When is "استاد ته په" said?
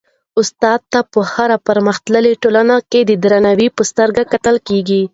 0.41-1.19